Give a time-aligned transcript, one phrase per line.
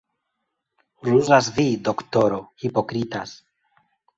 [1.09, 3.37] Ruzas vi, doktoro, hipokritas.